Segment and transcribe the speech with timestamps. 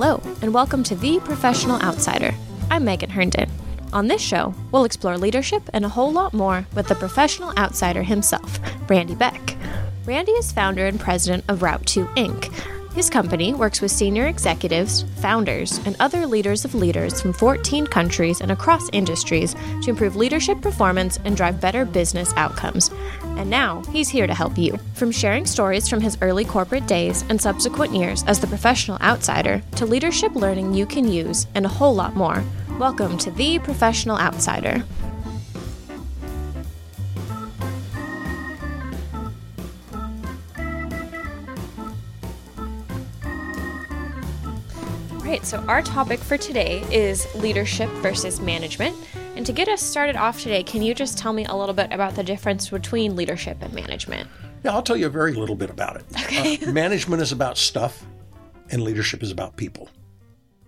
[0.00, 2.32] Hello, and welcome to The Professional Outsider.
[2.70, 3.50] I'm Megan Herndon.
[3.92, 8.04] On this show, we'll explore leadership and a whole lot more with the professional outsider
[8.04, 9.56] himself, Randy Beck.
[10.06, 12.77] Randy is founder and president of Route 2 Inc.
[12.98, 18.40] His company works with senior executives, founders, and other leaders of leaders from 14 countries
[18.40, 22.90] and across industries to improve leadership performance and drive better business outcomes.
[23.22, 24.80] And now he's here to help you.
[24.94, 29.62] From sharing stories from his early corporate days and subsequent years as the professional outsider
[29.76, 32.42] to leadership learning you can use and a whole lot more.
[32.80, 34.82] Welcome to The Professional Outsider.
[45.48, 48.94] So our topic for today is leadership versus management.
[49.34, 51.90] And to get us started off today, can you just tell me a little bit
[51.90, 54.28] about the difference between leadership and management?
[54.62, 56.04] Yeah, I'll tell you a very little bit about it.
[56.24, 56.58] Okay.
[56.58, 58.04] Uh, management is about stuff,
[58.70, 59.88] and leadership is about people.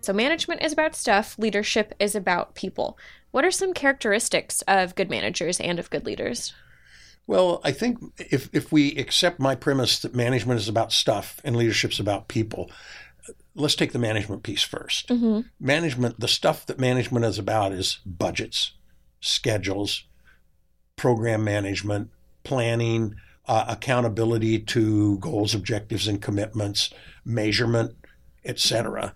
[0.01, 2.97] So, management is about stuff, leadership is about people.
[3.33, 6.55] What are some characteristics of good managers and of good leaders?
[7.27, 11.55] Well, I think if, if we accept my premise that management is about stuff and
[11.55, 12.71] leadership's about people,
[13.55, 15.11] let's take the management piece 1st
[15.59, 18.73] Management, the stuff that management is about is budgets,
[19.21, 20.05] schedules,
[20.97, 22.11] program management,
[22.45, 23.15] planning,
[23.47, 26.91] uh, accountability to goals, objectives, and commitments,
[27.25, 27.97] measurement,
[28.45, 29.15] etc.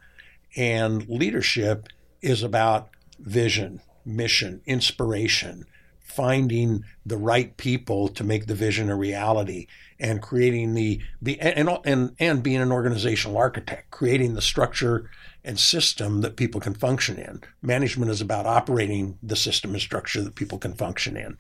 [0.56, 1.88] And leadership
[2.20, 2.88] is about
[3.19, 5.66] vision, mission, inspiration,
[6.05, 9.66] finding the right people to make the vision a reality
[9.98, 15.10] and creating the the and and and being an organizational architect creating the structure
[15.42, 17.42] and system that people can function in.
[17.62, 21.38] Management is about operating the system and structure that people can function in.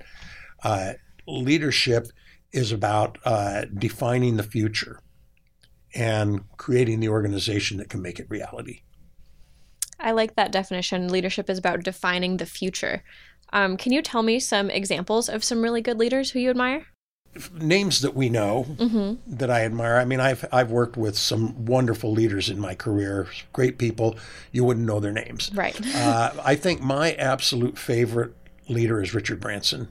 [0.62, 0.94] Uh,
[1.26, 2.08] leadership
[2.52, 5.00] is about uh, defining the future
[5.94, 8.80] and creating the organization that can make it reality
[9.98, 11.08] I like that definition.
[11.08, 13.02] Leadership is about defining the future.
[13.52, 16.86] Um, can you tell me some examples of some really good leaders who you admire?
[17.52, 18.64] names that we know
[19.26, 19.96] that I admire.
[19.96, 24.16] I mean, I've I've worked with some wonderful leaders in my career, great people.
[24.52, 25.50] You wouldn't know their names.
[25.54, 25.78] Right.
[25.94, 28.34] Uh, I think my absolute favorite
[28.68, 29.88] leader is Richard Branson.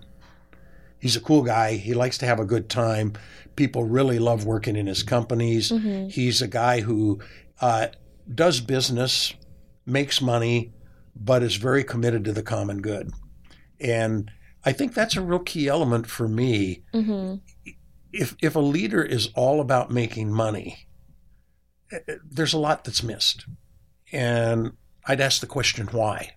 [0.99, 1.73] He's a cool guy.
[1.75, 3.13] He likes to have a good time.
[3.55, 5.71] People really love working in his companies.
[6.09, 7.19] He's a guy who
[7.59, 7.87] uh,
[8.33, 9.33] does business,
[9.85, 10.71] makes money,
[11.15, 13.11] but is very committed to the common good.
[13.79, 14.31] And
[14.65, 16.83] I think that's a real key element for me.
[18.11, 20.87] If if a leader is all about making money,
[21.91, 23.45] eh, eh, there's a lot that's missed.
[24.11, 24.73] And
[25.05, 26.35] I'd ask the question why.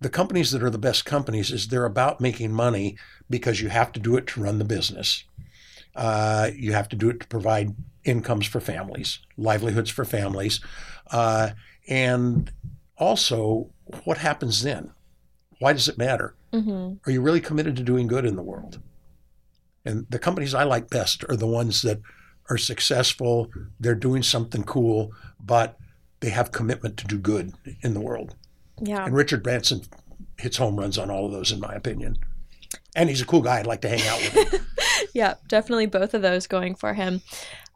[0.00, 2.96] The companies that are the best companies is they're about making money
[3.28, 5.24] because you have to do it to run the business.
[5.94, 7.74] Uh, you have to do it to provide
[8.04, 10.60] incomes for families, livelihoods for families,
[11.10, 11.50] uh,
[11.88, 12.52] and
[12.96, 13.70] also
[14.04, 14.92] what happens then?
[15.58, 16.34] Why does it matter?
[17.06, 18.80] Are you really committed to doing good in the world?
[19.84, 22.00] And the companies I like best are the ones that
[22.48, 25.78] are successful, they're doing something cool, but
[26.20, 28.34] they have commitment to do good in the world.
[28.80, 29.04] Yeah.
[29.04, 29.82] And Richard Branson
[30.38, 32.18] hits home runs on all of those, in my opinion.
[32.96, 33.60] And he's a cool guy.
[33.60, 34.66] I'd like to hang out with him.
[35.14, 37.22] yeah, definitely both of those going for him.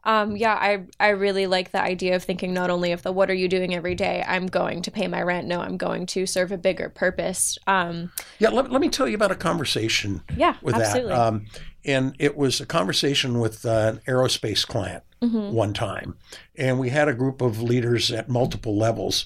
[0.05, 3.29] Um, yeah, I I really like the idea of thinking not only of the what
[3.29, 4.23] are you doing every day.
[4.27, 5.47] I'm going to pay my rent.
[5.47, 7.57] No, I'm going to serve a bigger purpose.
[7.67, 11.11] Um, Yeah, let, let me tell you about a conversation Yeah, with absolutely.
[11.13, 11.19] that.
[11.19, 11.45] Um,
[11.83, 16.15] and it was a conversation with uh, an aerospace client one time.
[16.55, 19.25] And we had a group of leaders at multiple levels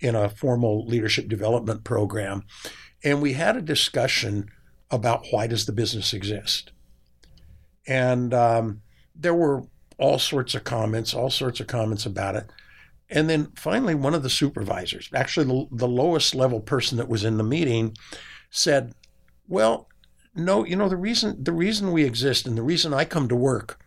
[0.00, 2.44] in a formal leadership development program.
[3.02, 4.48] And we had a discussion
[4.90, 6.72] about why does the business exist?
[7.86, 8.80] And um,
[9.14, 9.64] there were
[9.98, 12.50] all sorts of comments, all sorts of comments about it.
[13.10, 17.24] And then finally, one of the supervisors, actually the, the lowest level person that was
[17.24, 17.96] in the meeting,
[18.50, 18.94] said,
[19.46, 19.88] "Well,
[20.34, 23.36] no, you know the reason the reason we exist and the reason I come to
[23.36, 23.80] work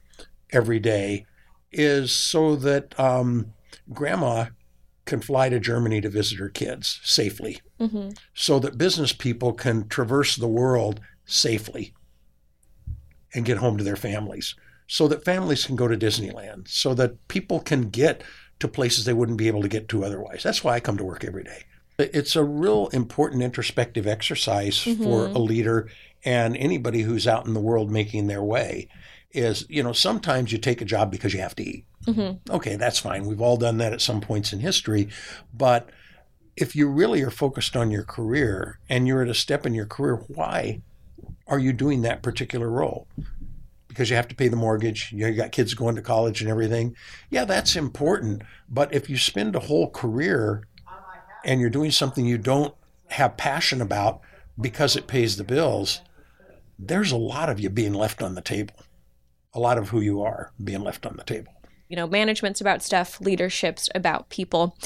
[0.52, 1.26] every day
[1.72, 3.54] is so that um,
[3.94, 4.48] Grandma
[5.06, 8.18] can fly to Germany to visit her kids safely, mhm.
[8.34, 11.94] so that business people can traverse the world safely
[13.34, 14.56] and get home to their families,
[14.88, 18.24] so that families can go to Disneyland, so that people can get
[18.60, 20.42] to places they wouldn't be able to get to otherwise.
[20.44, 21.64] That's why I come to work every day.
[22.00, 25.04] It's a real important introspective exercise mm-hmm.
[25.04, 25.90] for a leader
[26.24, 28.90] and anybody who's out in the world making their way.
[29.32, 31.86] Is, you know, sometimes you take a job because you have to eat.
[32.06, 32.56] Mm-hmm.
[32.56, 33.26] Okay, that's fine.
[33.26, 35.10] We've all done that at some points in history.
[35.54, 35.90] But
[36.56, 39.86] if you really are focused on your career and you're at a step in your
[39.86, 40.82] career, why
[41.46, 43.08] are you doing that particular role?
[43.98, 45.12] Because you have to pay the mortgage.
[45.12, 46.96] You, got kids going to college and everything.
[47.32, 48.44] Yeah, that's important.
[48.70, 50.68] But if you spend a whole career
[51.44, 52.76] and you're doing something you don't
[53.08, 54.22] have passion about
[54.62, 56.02] because it pays the bills,
[56.78, 58.76] there's a lot of you being left on the table.
[59.56, 61.57] A lot of who you are being left on the table
[61.90, 64.78] you know, management's about stuff, leadership's about people.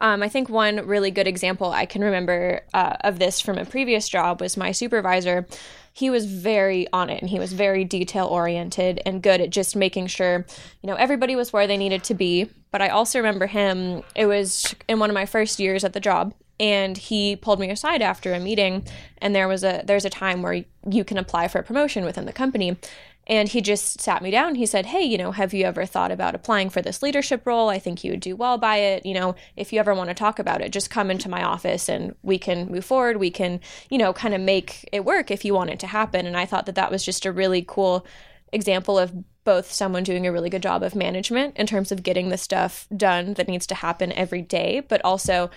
[0.00, 3.64] Um, I think one really good example I can remember uh, of this from a
[3.64, 5.46] previous job was my supervisor.
[5.92, 9.74] He was very on it and he was very detail oriented and good at just
[9.74, 10.46] making sure,
[10.82, 12.48] you know, everybody was where they needed to be.
[12.70, 16.00] But I also remember him, it was in one of my first years at the
[16.00, 18.84] job and he pulled me aside after a meeting
[19.18, 22.26] and there was a there's a time where you can apply for a promotion within
[22.26, 22.76] the company
[23.28, 24.54] and he just sat me down.
[24.54, 27.68] He said, Hey, you know, have you ever thought about applying for this leadership role?
[27.68, 29.04] I think you would do well by it.
[29.04, 31.88] You know, if you ever want to talk about it, just come into my office
[31.88, 33.18] and we can move forward.
[33.18, 33.60] We can,
[33.90, 36.26] you know, kind of make it work if you want it to happen.
[36.26, 38.06] And I thought that that was just a really cool
[38.50, 39.12] example of
[39.44, 42.86] both someone doing a really good job of management in terms of getting the stuff
[42.96, 45.50] done that needs to happen every day, but also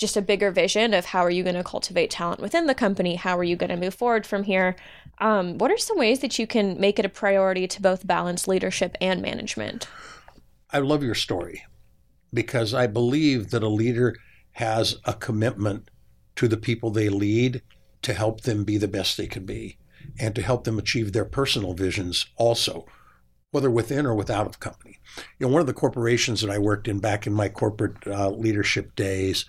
[0.00, 3.16] just a bigger vision of how are you going to cultivate talent within the company?
[3.16, 4.74] How are you going to move forward from here?
[5.20, 8.48] Um, what are some ways that you can make it a priority to both balance
[8.48, 9.86] leadership and management?
[10.70, 11.64] I love your story
[12.32, 14.16] because I believe that a leader
[14.52, 15.90] has a commitment
[16.36, 17.62] to the people they lead
[18.02, 19.76] to help them be the best they can be
[20.18, 22.86] and to help them achieve their personal visions also,
[23.50, 24.98] whether within or without of company.
[25.38, 28.30] You know, one of the corporations that I worked in back in my corporate uh,
[28.30, 29.44] leadership days,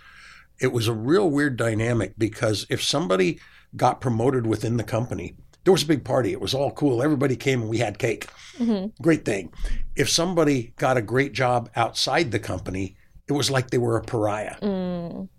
[0.60, 3.40] it was a real weird dynamic because if somebody
[3.76, 6.32] got promoted within the company, there was a big party.
[6.32, 7.04] It was all cool.
[7.04, 8.28] Everybody came and we had cake.
[8.58, 9.02] Mm-hmm.
[9.02, 9.54] Great thing.
[9.96, 12.98] If somebody got a great job outside the company,
[13.28, 14.58] it was like they were a pariah.
[14.62, 15.30] Mm.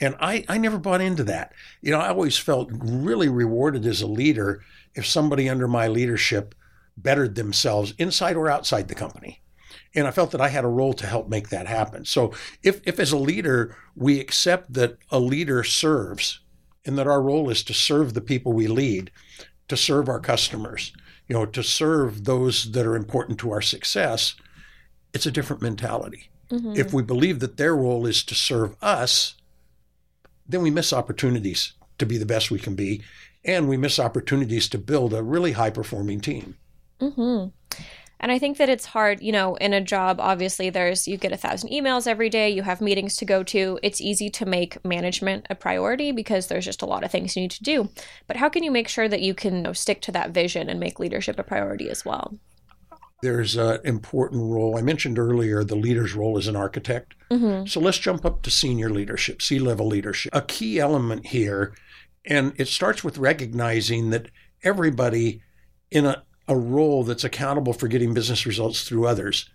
[0.00, 1.52] And I, I never bought into that.
[1.80, 4.62] You know, I always felt really rewarded as a leader
[4.94, 6.54] if somebody under my leadership
[6.96, 9.42] bettered themselves inside or outside the company
[9.94, 12.04] and I felt that I had a role to help make that happen.
[12.04, 12.32] So
[12.62, 16.40] if, if as a leader, we accept that a leader serves
[16.84, 19.10] and that our role is to serve the people we lead,
[19.68, 20.92] to serve our customers,
[21.28, 24.34] you know, to serve those that are important to our success,
[25.12, 26.30] it's a different mentality.
[26.50, 26.74] Mm-hmm.
[26.76, 29.34] If we believe that their role is to serve us,
[30.46, 33.02] then we miss opportunities to be the best we can be,
[33.44, 36.56] and we miss opportunities to build a really high performing team.
[37.00, 37.48] Mm-hmm.
[38.24, 41.32] And I think that it's hard, you know, in a job, obviously, there's you get
[41.32, 43.78] a thousand emails every day, you have meetings to go to.
[43.82, 47.42] It's easy to make management a priority because there's just a lot of things you
[47.42, 47.90] need to do.
[48.26, 50.70] But how can you make sure that you can you know, stick to that vision
[50.70, 52.38] and make leadership a priority as well?
[53.20, 54.78] There's an important role.
[54.78, 57.12] I mentioned earlier the leader's role as an architect.
[57.30, 57.66] Mm-hmm.
[57.66, 60.34] So let's jump up to senior leadership, C level leadership.
[60.34, 61.74] A key element here,
[62.24, 64.30] and it starts with recognizing that
[64.62, 65.42] everybody
[65.90, 69.48] in a a role that's accountable for getting business results through others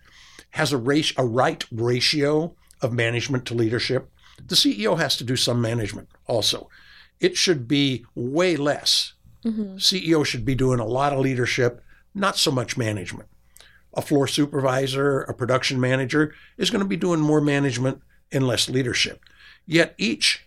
[0.52, 4.10] has a, race, a right ratio of management to leadership.
[4.48, 6.70] The CEO has to do some management also.
[7.20, 9.14] It should be way less.
[9.46, 9.76] Mm-hmm.
[9.76, 11.84] CEO should be doing a lot of leadership,
[12.16, 13.30] not so much management.
[13.94, 18.02] A floor supervisor, a production manager is going to be doing more management
[18.32, 19.22] and less leadership.
[19.66, 20.46] Yet each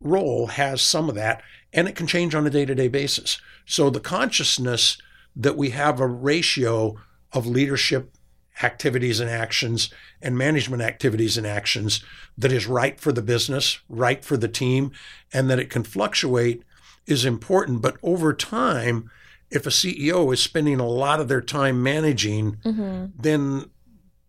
[0.00, 1.42] role has some of that,
[1.72, 3.40] and it can change on a day to day basis.
[3.64, 4.98] So the consciousness
[5.36, 6.96] that we have a ratio
[7.32, 8.16] of leadership
[8.62, 9.90] activities and actions
[10.22, 12.02] and management activities and actions
[12.38, 14.90] that is right for the business, right for the team,
[15.32, 16.62] and that it can fluctuate
[17.06, 17.82] is important.
[17.82, 19.10] But over time,
[19.50, 23.06] if a CEO is spending a lot of their time managing, mm-hmm.
[23.20, 23.70] then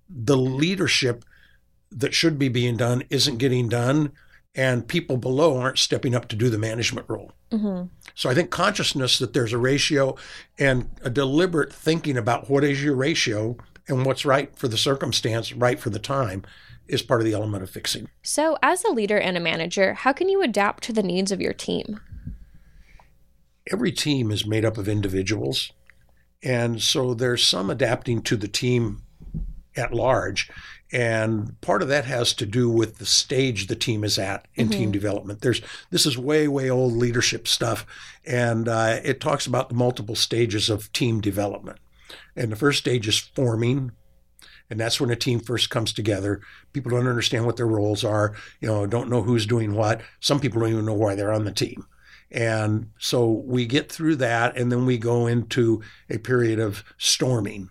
[0.09, 1.23] the leadership
[1.89, 4.11] that should be being done isn't getting done
[4.57, 7.31] and people below aren't stepping up to do the management role.
[7.51, 7.85] Mm-hmm.
[8.15, 10.17] So I think consciousness that there's a ratio
[10.57, 13.55] and a deliberate thinking about what is your ratio
[13.87, 16.43] and what's right for the circumstance, right for the time,
[16.87, 18.09] is part of the element of fixing.
[18.23, 21.39] So, as a leader and a manager, how can you adapt to the needs of
[21.39, 21.99] your team?
[23.71, 25.71] Every team is made up of individuals.
[26.43, 29.03] And so there's some adapting to the team
[29.77, 30.49] at large.
[30.91, 34.69] And part of that has to do with the stage the team is at in
[34.69, 34.79] mm-hmm.
[34.79, 35.41] team development.
[35.41, 37.85] There's this is way way old leadership stuff,
[38.25, 41.79] and uh, it talks about the multiple stages of team development.
[42.37, 43.91] And the first stage is forming,
[44.69, 46.39] and that's when a team first comes together.
[46.71, 48.33] People don't understand what their roles are.
[48.61, 49.99] You know, don't know who's doing what.
[50.21, 51.85] Some people don't even know why they're on the team.
[52.31, 57.69] And so we get through that, and then we go into a period of storming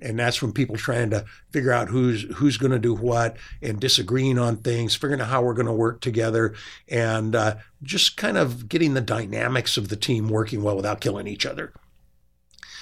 [0.00, 3.80] and that's when people trying to figure out who's who's going to do what and
[3.80, 6.54] disagreeing on things figuring out how we're going to work together
[6.88, 11.26] and uh, just kind of getting the dynamics of the team working well without killing
[11.26, 11.72] each other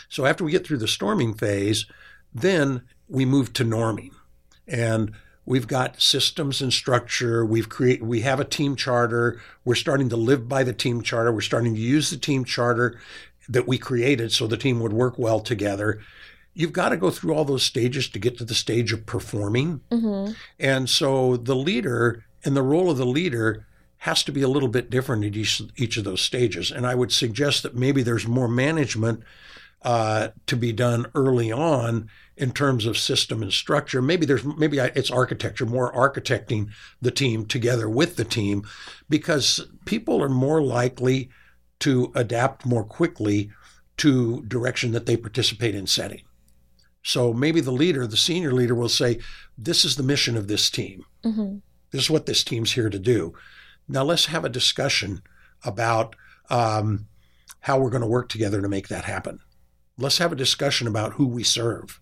[0.08, 1.86] So after we get through the storming phase,
[2.32, 4.12] then we move to norming.
[4.66, 5.12] And
[5.44, 7.44] we've got systems and structure.
[7.44, 9.40] We've create we have a team charter.
[9.64, 11.32] We're starting to live by the team charter.
[11.32, 13.00] We're starting to use the team charter
[13.48, 16.00] that we created so the team would work well together.
[16.54, 19.80] You've got to go through all those stages to get to the stage of performing.
[19.90, 20.32] Mm-hmm.
[20.58, 23.66] And so the leader and the role of the leader
[23.98, 26.70] has to be a little bit different at each, each of those stages.
[26.70, 29.22] And I would suggest that maybe there's more management
[29.82, 34.00] uh, to be done early on in terms of system and structure.
[34.00, 36.70] Maybe there's maybe it's architecture, more architecting
[37.00, 38.64] the team together with the team,
[39.08, 41.28] because people are more likely
[41.80, 43.50] to adapt more quickly
[43.98, 46.22] to direction that they participate in setting.
[47.04, 49.20] So maybe the leader, the senior leader, will say,
[49.56, 51.04] "This is the mission of this team.
[51.24, 51.58] Mm-hmm.
[51.90, 53.34] This is what this team's here to do."
[53.86, 55.22] Now let's have a discussion
[55.62, 56.16] about
[56.50, 57.06] um,
[57.60, 59.40] how we're going to work together to make that happen.
[59.96, 62.00] Let's have a discussion about who we serve.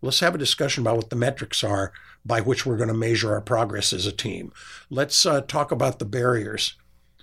[0.00, 1.92] Let's have a discussion about what the metrics are
[2.24, 4.52] by which we're going to measure our progress as a team.
[4.90, 6.76] Let's uh, talk about the barriers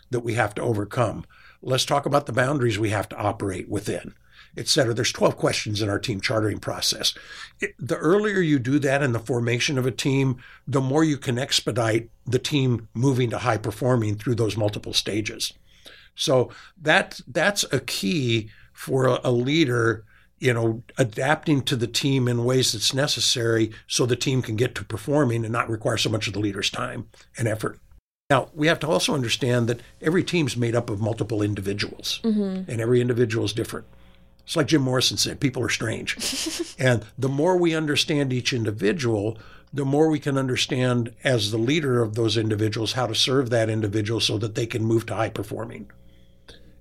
[0.10, 1.26] that we have to overcome.
[1.62, 4.16] Let's talk about the boundaries we have to operate within,
[4.58, 4.94] et cetera.
[4.94, 7.14] There's 12 questions in our team chartering process.
[7.60, 11.18] It, the earlier you do that in the formation of a team, the more you
[11.18, 15.54] can expedite the team moving to high performing through those multiple stages.
[16.16, 20.06] So that that's a key for a, a leader
[20.42, 24.74] you know, adapting to the team in ways that's necessary so the team can get
[24.74, 27.80] to performing and not require so much of the leader's time and effort.
[28.32, 32.70] Now, we have to also understand that every team's made up of multiple individuals, mm-hmm.
[32.72, 33.86] and every individual is different.
[34.44, 36.76] It's like Jim Morrison said people are strange.
[36.80, 39.38] and the more we understand each individual,
[39.74, 43.70] the more we can understand as the leader of those individuals how to serve that
[43.70, 45.90] individual so that they can move to high performing.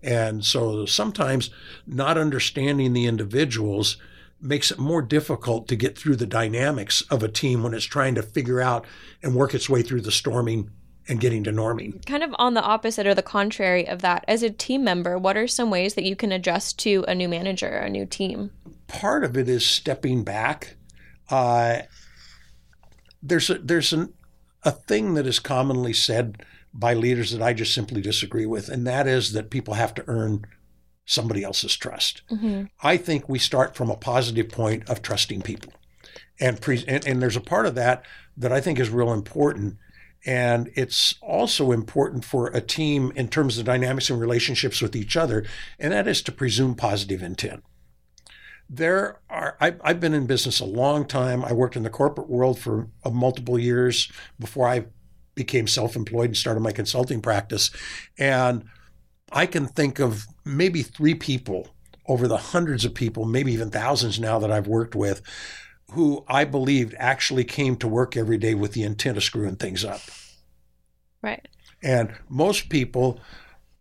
[0.03, 1.51] And so sometimes
[1.87, 3.99] not understanding the individuals
[4.41, 8.15] makes it more difficult to get through the dynamics of a team when it's trying
[8.15, 8.87] to figure out
[9.23, 10.71] and work its way through the storming
[11.11, 12.07] and getting to norming.
[12.07, 15.37] Kind of on the opposite or the contrary of that, as a team member, what
[15.37, 18.53] are some ways that you can adjust to a new manager, a new team?
[18.87, 20.77] Part of it is stepping back.
[21.29, 21.81] Uh,
[23.23, 24.15] there's a, there's an,
[24.63, 28.87] a thing that is commonly said by leaders that I just simply disagree with, and
[28.87, 30.47] that is that people have to earn
[31.05, 32.23] somebody else's trust.
[32.31, 32.65] Mm-hmm.
[32.83, 35.73] I think we start from a positive point of trusting people.
[36.39, 38.05] And, pre- and, and there's a part of that
[38.37, 39.77] that I think is real important.
[40.27, 45.17] And it's also important for a team in terms of dynamics and relationships with each
[45.17, 45.45] other,
[45.79, 47.65] and that is to presume positive intent.
[48.69, 51.45] There are, I, I've been in business a long time.
[51.45, 54.85] I worked in the corporate world for uh, multiple years before I
[55.35, 57.71] became self employed and started my consulting practice.
[58.19, 58.65] And
[59.33, 61.69] I can think of maybe three people
[62.07, 65.23] over the hundreds of people, maybe even thousands now that I've worked with,
[65.93, 69.85] who I believed actually came to work every day with the intent of screwing things
[69.85, 70.01] up.
[71.23, 71.47] Right.
[71.83, 73.21] And most people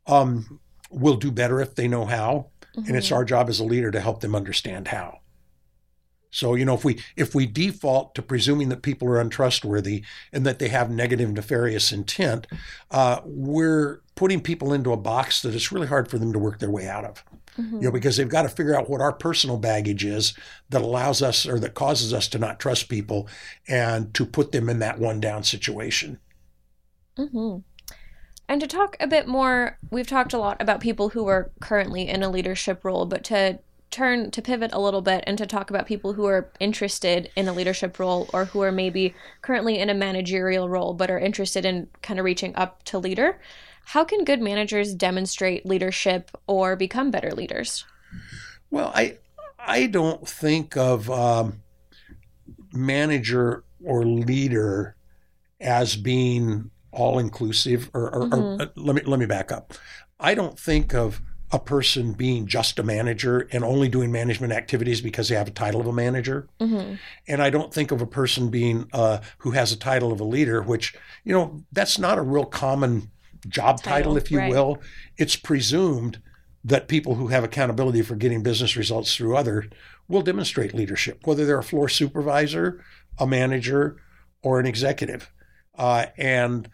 [0.08, 2.48] um, will do better if they know how.
[2.75, 2.88] Mm-hmm.
[2.88, 3.16] And it's mm-hmm.
[3.16, 5.20] our job as a leader to help them understand how.
[6.32, 10.46] So, you know, if we if we default to presuming that people are untrustworthy and
[10.46, 12.46] that they have negative nefarious intent,
[12.92, 16.60] uh, we're putting people into a box that it's really hard for them to work
[16.60, 17.24] their way out of.
[17.60, 17.78] Mm-hmm.
[17.78, 20.34] You know, because they've got to figure out what our personal baggage is
[20.70, 23.28] that allows us or that causes us to not trust people
[23.68, 26.20] and to put them in that one down situation.
[27.18, 27.58] Mm-hmm.
[28.48, 32.08] And to talk a bit more, we've talked a lot about people who are currently
[32.08, 33.60] in a leadership role, but to
[33.92, 37.48] turn to pivot a little bit and to talk about people who are interested in
[37.48, 41.66] a leadership role or who are maybe currently in a managerial role but are interested
[41.66, 43.39] in kind of reaching up to leader.
[43.86, 47.86] How can good managers demonstrate leadership or become better leaders?
[48.70, 49.18] Well, I
[49.60, 51.62] I don't think of um,
[52.72, 54.96] manager or leader
[55.60, 57.90] as being all inclusive.
[57.94, 58.62] Or, or, mm-hmm.
[58.62, 59.74] or uh, let me let me back up.
[60.20, 61.22] I don't think of
[61.52, 65.52] a person being just a manager and only doing management activities because they have a
[65.52, 66.48] title of a manager.
[66.60, 66.96] Mm-hmm.
[67.28, 70.24] And I don't think of a person being uh, who has a title of a
[70.24, 70.94] leader, which,
[71.24, 73.10] you know, that's not a real common
[73.48, 74.51] job title, title if you right.
[74.51, 74.79] will.
[75.17, 76.22] It's presumed
[76.63, 79.65] that people who have accountability for getting business results through others
[80.08, 82.84] will demonstrate leadership, whether they're a floor supervisor,
[83.17, 83.98] a manager,
[84.41, 85.31] or an executive.
[85.77, 86.69] Uh, and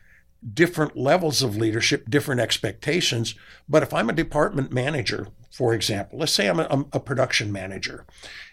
[0.54, 3.36] different levels of leadership, different expectations.
[3.68, 8.06] But if I'm a department manager, for example, let's say I'm a, a, production manager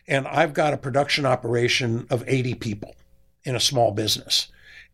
[0.09, 2.95] and I've got a production operation of 80 people
[3.45, 4.49] in a small business.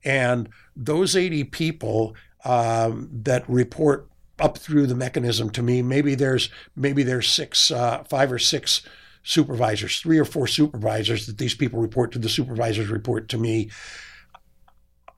[0.05, 2.15] And those 80 people
[2.45, 8.05] um, that report up through the mechanism to me, maybe there's maybe there's six, uh,
[8.05, 8.83] five or six
[9.23, 13.71] supervisors, three or four supervisors that these people report to, the supervisors report to me.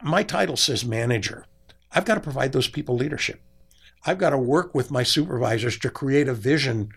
[0.02, 1.46] My title says manager.
[1.92, 3.42] I've got to provide those people leadership.
[4.06, 6.90] I've got to work with my supervisors to create a vision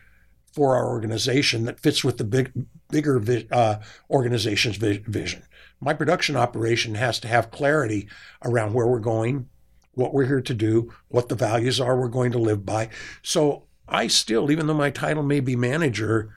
[0.54, 2.52] for our organization that fits with the big,
[2.90, 3.78] bigger uh,
[4.10, 5.44] organization's vision.
[5.82, 8.08] My production operation has to have clarity
[8.46, 9.50] around where we're going,
[9.94, 12.90] what we're here to do, what the values are we're going to live by.
[13.22, 16.36] So I still, even though my title may be manager,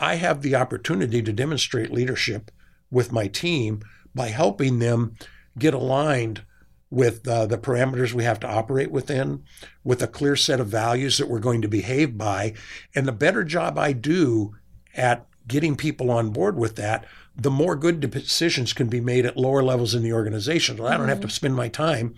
[0.00, 2.50] I have the opportunity to demonstrate leadership
[2.90, 3.82] with my team
[4.14, 5.16] by helping them
[5.58, 6.42] get aligned
[6.90, 9.42] with uh, the parameters we have to operate within,
[9.82, 12.52] with a clear set of values that we're going to behave by.
[12.94, 14.54] And the better job I do
[14.94, 19.38] at getting people on board with that, the more good decisions can be made at
[19.38, 20.76] lower levels in the organization.
[20.76, 21.32] So I don't have to mm-hmm.
[21.32, 22.14] spend my time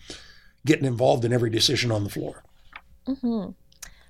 [0.67, 2.43] getting involved in every decision on the floor.
[3.07, 3.51] Mm-hmm.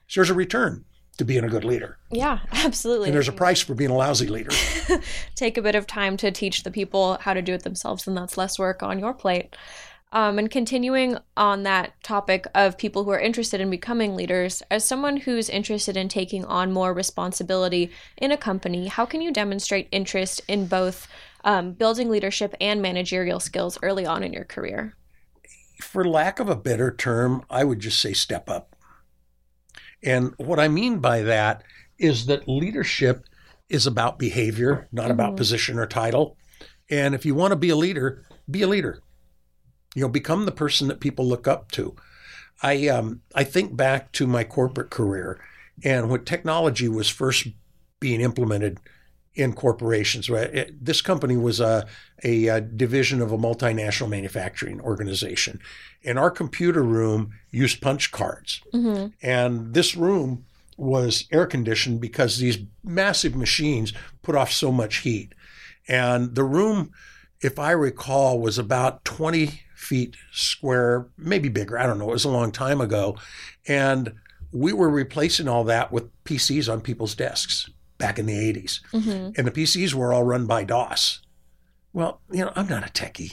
[0.07, 0.85] So there's a return
[1.17, 1.99] to being a good leader.
[2.11, 3.09] Yeah, absolutely.
[3.09, 4.51] And there's a price for being a lousy leader.
[5.35, 8.17] Take a bit of time to teach the people how to do it themselves, and
[8.17, 9.57] that's less work on your plate.
[10.13, 14.85] Um, and continuing on that topic of people who are interested in becoming leaders, as
[14.85, 19.89] someone who's interested in taking on more responsibility in a company, how can you demonstrate
[19.91, 21.09] interest in both
[21.43, 24.95] um, building leadership and managerial skills early on in your career?
[25.81, 28.77] For lack of a better term, I would just say step up.
[30.03, 31.63] And what I mean by that
[31.99, 33.25] is that leadership
[33.69, 35.13] is about behavior, not mm-hmm.
[35.13, 36.37] about position or title.
[36.91, 39.01] And if you want to be a leader, be a leader.
[39.95, 41.95] You know, become the person that people look up to.
[42.63, 45.41] I um, I think back to my corporate career
[45.83, 47.49] and when technology was first
[47.99, 48.79] being implemented
[49.35, 50.31] in corporations.
[50.31, 51.87] Right, this company was a,
[52.23, 55.61] a, a division of a multinational manufacturing organization,
[56.05, 59.09] and our computer room used punch cards, mm-hmm.
[59.23, 60.45] and this room
[60.77, 65.35] was air conditioned because these massive machines put off so much heat,
[65.89, 66.91] and the room,
[67.41, 71.79] if I recall, was about twenty feet square, maybe bigger.
[71.79, 72.09] I don't know.
[72.09, 73.17] It was a long time ago.
[73.69, 74.15] And
[74.51, 77.69] we were replacing all that with PCs on people's desks
[78.05, 78.81] back in the 80s.
[78.93, 79.31] Mm-hmm.
[79.39, 81.21] And the PCs were all run by DOS.
[81.95, 83.33] Well, you know, I'm not a techie.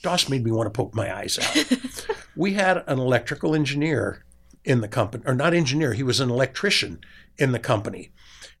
[0.00, 2.06] DOS made me want to poke my eyes out.
[2.36, 4.24] we had an electrical engineer
[4.64, 7.00] in the company, or not engineer, he was an electrician
[7.36, 8.12] in the company.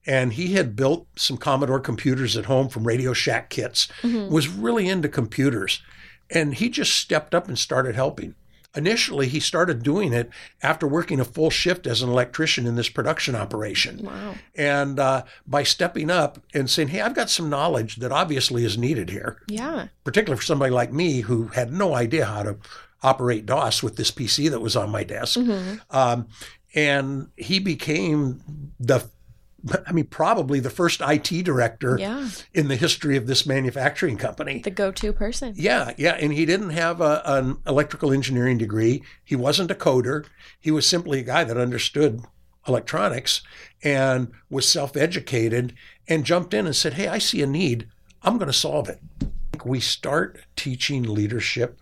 [0.04, 4.34] And he had built some Commodore computers at home from Radio Shack kits, mm-hmm.
[4.34, 5.80] was really into computers.
[6.28, 8.34] And he just stepped up and started helping.
[8.74, 10.30] Initially, he started doing it
[10.62, 14.04] after working a full shift as an electrician in this production operation.
[14.04, 14.34] Wow.
[14.54, 18.78] And uh, by stepping up and saying, Hey, I've got some knowledge that obviously is
[18.78, 19.42] needed here.
[19.46, 19.88] Yeah.
[20.04, 22.56] Particularly for somebody like me who had no idea how to
[23.02, 25.38] operate DOS with this PC that was on my desk.
[25.38, 25.76] Mm-hmm.
[25.90, 26.28] Um,
[26.74, 29.06] and he became the
[29.86, 32.28] I mean, probably the first IT director yeah.
[32.52, 34.60] in the history of this manufacturing company.
[34.60, 35.54] The go to person.
[35.56, 36.12] Yeah, yeah.
[36.12, 39.02] And he didn't have a, an electrical engineering degree.
[39.24, 40.26] He wasn't a coder.
[40.58, 42.22] He was simply a guy that understood
[42.66, 43.42] electronics
[43.82, 45.74] and was self educated
[46.08, 47.88] and jumped in and said, Hey, I see a need.
[48.22, 49.00] I'm going to solve it.
[49.64, 51.78] We start teaching leadership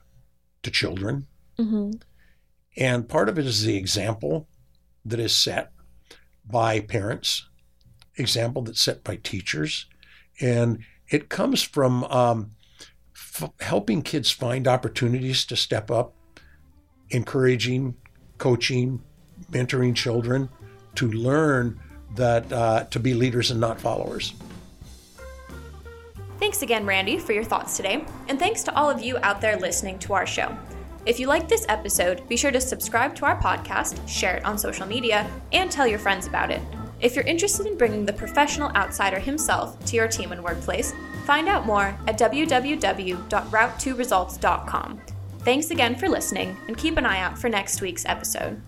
[0.62, 1.26] to children.
[1.58, 1.92] Mm-hmm.
[2.76, 4.48] And part of it is the example
[5.04, 5.72] that is set
[6.44, 7.46] by parents
[8.20, 9.86] example that's set by teachers.
[10.40, 12.52] And it comes from um,
[13.14, 16.14] f- helping kids find opportunities to step up,
[17.10, 17.96] encouraging,
[18.38, 19.02] coaching,
[19.50, 20.48] mentoring children
[20.94, 21.80] to learn
[22.16, 24.34] that uh, to be leaders and not followers.
[26.38, 29.56] Thanks again, Randy, for your thoughts today, and thanks to all of you out there
[29.58, 30.56] listening to our show.
[31.06, 34.58] If you liked this episode, be sure to subscribe to our podcast, share it on
[34.58, 36.62] social media, and tell your friends about it.
[37.00, 40.92] If you're interested in bringing the professional outsider himself to your team and workplace,
[41.24, 45.00] find out more at www.route2results.com.
[45.40, 48.60] Thanks again for listening, and keep an eye out for next week's episode.